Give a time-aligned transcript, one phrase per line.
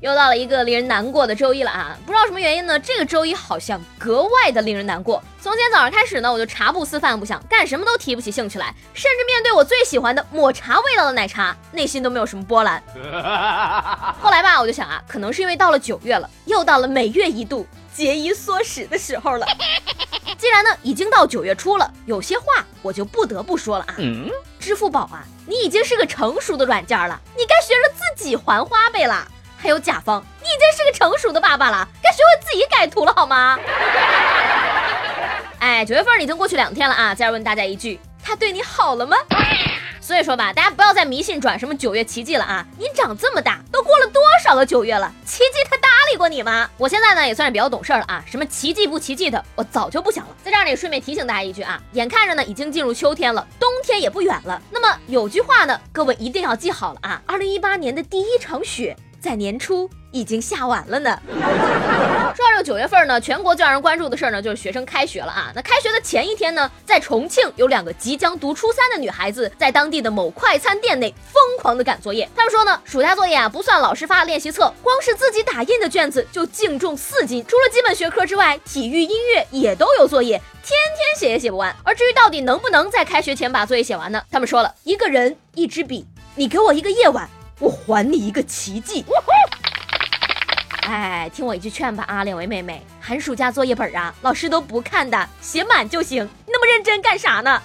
[0.00, 1.94] 又到了一个令人难过的周一了啊！
[2.06, 5.22] 不知道什么原因呢，这个周一好像格外的令人难过。
[5.38, 12.82] 从今天早上开始呢，我就茶不思饭不想，干什么都提不起兴趣来，甚至面对我最喜欢的抹茶味道的奶茶，内心都没有什么波澜。
[14.20, 19.46] 后来吧，我就想啊，可能是因为到了九月了，又到了每月一度节衣缩食的时候了。
[20.38, 23.94] 既然呢已经到九月初了，有些话我就不得不说了啊。
[23.98, 29.28] 嗯支付宝啊，你已经是个成熟的软件了，你该学着自己还花呗了。
[29.60, 33.58] 还有甲方，你已经是个成熟的爸爸了，该学会自己改图了好吗？
[35.60, 39.18] 哎，九月份已经过去两天了啊，再问大家一句，他对你好了吗？
[40.00, 42.66] 所以说吧，大家不要再迷信转什么九月奇迹了啊！
[42.78, 45.12] 你长这么大，都过了多少个九月了？
[45.26, 46.68] 奇迹他搭理过你吗？
[46.78, 50.34] 我现在呢也算是比较懂事了啊，什么奇迹不奇迹的，我早就不想了。
[50.42, 54.60] 在这儿呢，也顺便提醒大家一句啊，眼看着呢已经进入秋天了，冬天也不远了。
[54.70, 58.96] 那么有句话呢，各位一定要记好了啊，二零一八年的第一场雪。
[59.20, 61.20] 在年初已经下完了呢。
[62.32, 65.52] 说到这个九月份呢，全国最让人关注的事儿呢，就是学生开学了啊。
[65.54, 72.28] 那开学的前一天呢，在重庆有两个即将读初三的女孩子，在当地的某快餐店内疯狂的赶作业。
[72.34, 77.44] 他们说呢，暑假作业啊，不算老师发的练习册，光是自己打印的卷子就净重四斤。
[77.46, 81.74] 除了基本学科之外，体育、音乐也都有作业，天天写也写不完。
[81.82, 84.22] 而至于到底能不能在开学前把作业写完呢？
[84.30, 87.28] 他们说了一个人一支笔，你给我一个夜晚。
[87.60, 89.04] 我还你一个奇迹！
[90.88, 96.26] 哎，听我一句劝吧啊，两位妹妹，寒暑假作业本啊，老师都不看的，写满就行。
[96.46, 97.60] 那么认真干啥呢？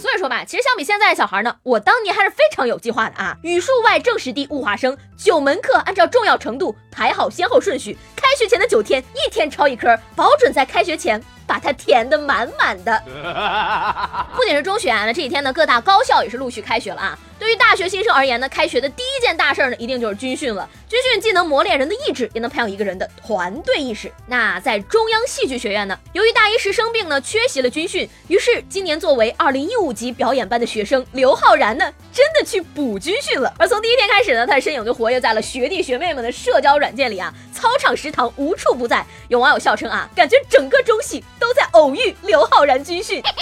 [0.00, 3.36] 所以说吧，其实相比现在的小孩呢，我当年还是非常有计划的啊。
[3.42, 7.96] 语数外政史地物化生九门课，按照重要程度排好先后顺序。
[8.16, 11.22] 开学前的九天，一天抄一科，保准在开学前。
[11.48, 13.02] 把它填得满满的。
[14.36, 17.18] 不仅是中学啊，那这几天呢，各大高校也是陆续开学了啊。
[17.38, 20.68] 对于大学新生而言呢，开学的第一件大事呢，一定就是军训了。
[20.88, 24.12] 军训既能磨练人的意志，也能培养一个人的团队意识。
[24.26, 33.54] 那在中央戏剧学院呢，由于大一时生病呢，缺席了军训，于是今年作为二零一五级表演班的学生刘昊然呢，真的去补军训了。
[33.56, 39.06] 而从第一天开始呢，他的身影就活跃在了学弟学妹们的社交软件里啊，操场食堂无处不在。
[39.28, 41.22] 有网友笑称啊，感觉整个中戏。
[41.38, 43.22] 都在偶遇刘昊然军训。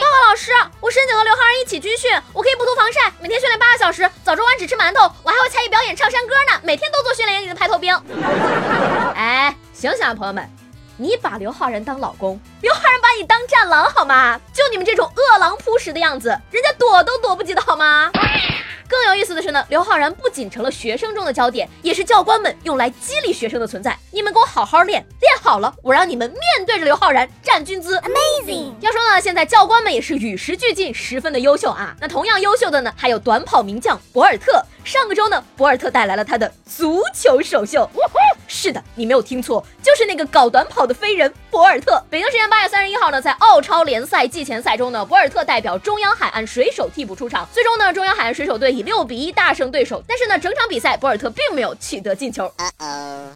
[0.00, 7.94] 报告老师，我申请和刘昊然一起军训，我可以不涂防晒，每天训练八个小时，早中晚只吃馒头，我还会才艺表演唱山歌呢，每天都做训练营里的排头兵。
[9.14, 10.48] 哎，醒醒啊，朋友们，
[10.96, 14.40] 你把刘昊然当老公，刘昊然把你当战狼好吗？
[14.52, 18.10] 就你们这种饿狼扑食的样子，人家躲都躲不及的好吗？
[18.90, 23.96] 更有意思的是呢，刘昊然不仅成了学生中的焦点，也是教官们用来激励学生的存在。
[24.10, 27.96] 你们给我好好练，练好了，我让你们面对着刘昊然站军姿。
[28.00, 28.72] Amazing！
[28.80, 31.94] 要说呢，现在教官们也是与时俱进，十分的优秀啊。
[32.00, 34.60] 那同样优秀的呢，还有短跑名将博尔特。
[34.84, 37.88] 上个周呢，博尔特带来了他的足球首秀。
[38.52, 42.02] 是的，你没有听错，就是那个搞短跑的飞人博尔特。
[42.10, 47.48] 北京时间八月三十一号呢，在澳超联赛季前赛中呢，博尔特代表中央海岸水手替补出场。
[47.52, 50.02] 最终呢，中央海岸水手队以六比一大胜对手。
[50.04, 52.52] 但是呢，整场比赛博尔特并没有取得进球。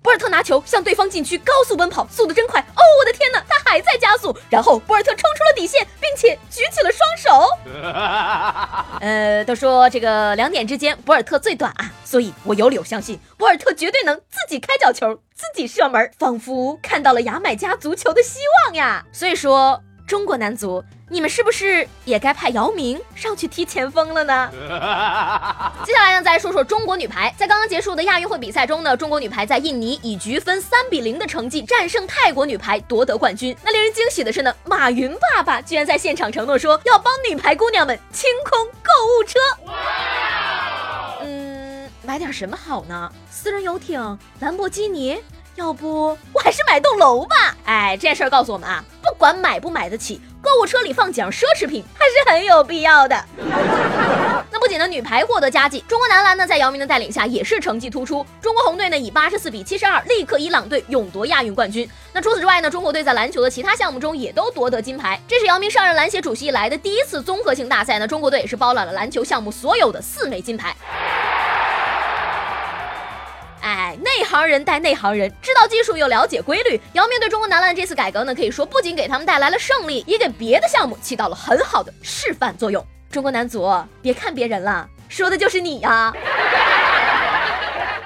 [0.03, 2.61] 博尔特拿球向对方禁区高速奔跑，速度真快。
[2.61, 4.37] 哦，我的天哪，他还在加速。
[4.50, 8.99] 然后博尔特冲出了底线，并且举起了双手。
[9.00, 15.19] 呃，都说这个两点之间，博尔特最短啊，所以我有理由相信博尔特绝对能自己开角球。
[15.34, 19.05] 自己射门，仿佛看到了牙买加足球的希望呀！
[19.12, 24.49] 所以说，中国男足，你们是不是也该派姚明上去踢前锋了呢？
[25.84, 33.55] 接下来呢，再说说中国女排，在刚刚结束的亚运会比赛中呢，中国女排在印尼以局分三比零的成绩战胜泰国女排，夺得冠军。
[33.65, 39.41] 那令人惊喜的是呢，马云爸爸居然在现场承诺说要帮女排姑娘们清空购物车。
[42.25, 43.12] 点什么好呢？
[43.31, 45.21] 私人游艇、兰博基尼，
[45.56, 47.55] 要不我还是买栋楼吧。
[47.67, 53.23] 哎，这件事告诉我们啊，不管买不买得起，购物车里放几样奢侈品还是很有必要的。
[54.50, 58.25] 那不仅呢，女排获得佳绩，中国男篮呢在姚明的带领下也是成绩突出。
[58.41, 61.87] 中国红队呢以八十四比七十二力克伊朗队，勇夺亚运冠军。
[62.15, 65.21] 那除此之外呢，中国队在篮球的其他项目中也都夺得金牌。
[65.29, 70.75] 这是姚明上任篮协主席以来的第一次综合性大赛呢，中国队也是包揽了篮球项目所有的四枚金牌。
[74.16, 76.81] 内行人带内行人，知道技术又了解规律。
[76.93, 82.84] 姚明对中国男篮的这次改革呢，可以说不仅给他们带来了胜利，也给别的项目起到了很好的示范作用。
[83.11, 83.69] 中国男足，
[84.00, 86.12] 别看别人了，说的就是你呀。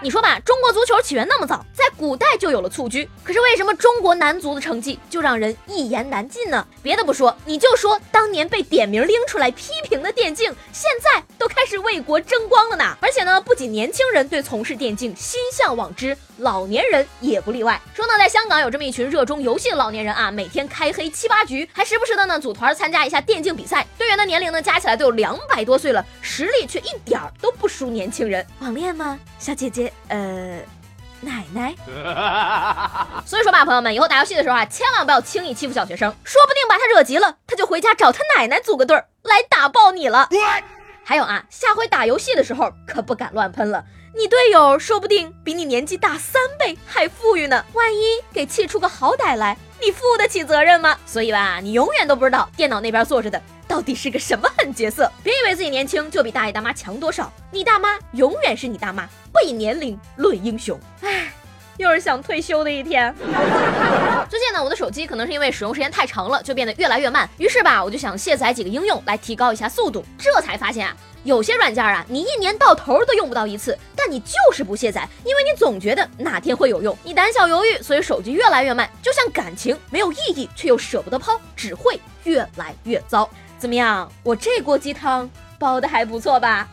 [0.00, 6.64] 你说吧，中国足球起源那么早，在古代就有了蹴鞠，可是为什么中国男足的成绩就让人一言难尽呢？
[6.80, 12.96] 别的不说，你就说当年被点名拎出来批评的电竞，现在都开始为国争光了呢。
[13.00, 17.80] 而且呢，不仅年轻人对从事电竞心向往之，老年人也不例外。
[17.92, 28.46] 说呢，在香港有这么一群热衷游戏的老年人啊，每天开黑七八局，还时不时的呢组团参加一下电竞比赛，队员的年龄呢加起来都有两百多岁了，实力却一点儿都不输年轻人。
[28.60, 29.92] 网恋吗，小姐姐？
[30.06, 30.60] 呃，
[31.20, 31.74] 奶奶。
[33.26, 40.28] 所以说吧，朋友们，以后打游戏的时候啊，千万不要轻易欺负小学生，说不定把他惹急了，他就回家找他奶奶组个队儿来打爆你了。
[41.04, 43.84] 还有啊，下回打游戏的时候可不敢乱喷了，
[44.16, 50.98] 你队友说不定比你年纪大三倍还富裕呢，万一给气出个好歹来，你负得起责任吗？
[51.06, 53.40] 所以吧，你永远都不知道电脑那边坐着的。
[53.66, 55.12] 到底是个什么狠角色？
[55.22, 59.06] 别以为自己年轻就比大爷大妈强多少，你大妈永远是你大妈，
[59.38, 60.78] 不以年龄论英雄。
[61.02, 61.32] 唉，
[61.76, 63.14] 又是想退休的一天。
[64.28, 67.28] 最近呢，我的手机可能是因为使用时间太长了，就变得越来越慢。
[67.38, 70.04] 于是吧，我就想卸载几个应用来提高一下速度。
[70.18, 76.96] 这才发现啊，有些软件啊，你一年到头都用不到一次，但你就是不卸载，因为你总觉得哪天会有用。
[77.04, 78.90] 你胆小犹豫，所以手机越来越慢。
[79.00, 83.30] 就像感情没有意义，却又舍不得抛，只会越来越糟。
[83.56, 85.30] 怎么样，我这锅鸡汤
[85.60, 86.68] 煲的还不错吧？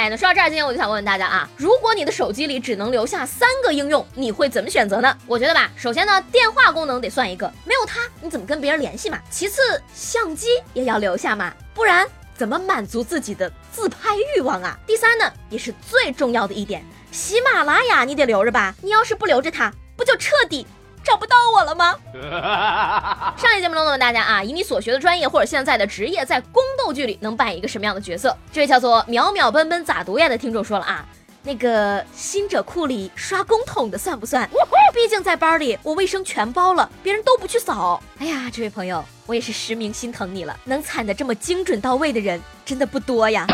[0.00, 5.14] 哎，那说到这儿，今天我就想问问大家啊，如果你的手机里只能留下三个应用，你会怎么选择呢？
[5.26, 9.18] 我觉得吧，首先呢，电话功能得算一个，没有它你怎么跟别人联系嘛？
[9.28, 9.60] 其次，
[9.94, 14.74] 相机也要留下嘛，不然怎么满足自己的自拍欲望啊？
[14.86, 16.82] 第三呢，也是最重要的一点，
[17.12, 18.74] 喜马拉雅你得留着吧？
[18.80, 20.66] 你要是不留着它，不就彻底？
[21.02, 21.96] 找不到我了吗？
[23.36, 28.36] 上一节目中问大家啊，以你所学的专业或者现在的职业，在宫斗剧里能扮演一个什么样的角色？
[28.52, 31.04] 这位叫做秒秒奔奔咋读呀的听众说了啊，
[31.42, 34.48] 那个新者库里刷公桶的算不算？
[34.92, 38.02] 毕竟在班里我卫生全包了，别人都不去扫。
[38.18, 43.46] 哎呀，这位朋友，我也是实名心疼你了，能惨的这么精准到位的人真的不多呀。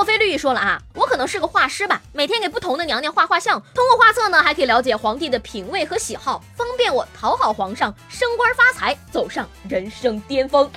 [0.00, 10.70] 墨菲绿意说了啊，我可能是个画师吧，每天给不同的娘娘画画像，通过画册呢，还可以了解皇帝的品味和喜好，方便我讨好皇上，升官发财，走上人生巅峰。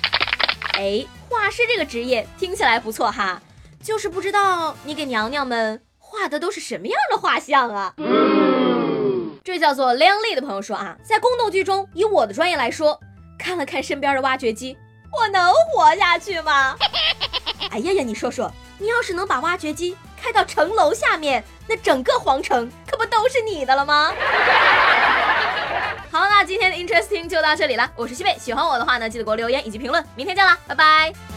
[0.80, 3.38] 哎，画师这个职业听起来不错哈，
[3.82, 7.92] 就是不知道你给娘娘们画的都是什么样的画像啊？
[9.44, 12.98] 这叫做靓丽的朋友说啊，在宫斗剧中，以我的专业来说，
[13.38, 14.74] 看了看身边的挖掘机，
[15.12, 16.74] 我能活下去吗？
[17.70, 24.12] 哎呀呀，你说说，你要是能把挖掘机开到城楼下面，那整个皇城可不都是你的了吗？
[26.10, 31.33] 好，那今天的 Interesting 就到这里了，我是西贝，喜欢我的话呢，记得给我留言以及评论，明天见啦，拜拜。